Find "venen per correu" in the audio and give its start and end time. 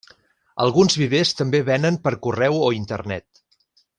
1.69-2.57